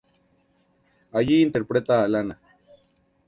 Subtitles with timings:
[1.11, 2.39] Allí interpreta a Lana.